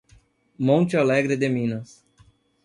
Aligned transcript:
Monte 0.57 0.97
Alegre 0.97 1.37
de 1.37 1.47
Minas 1.47 2.03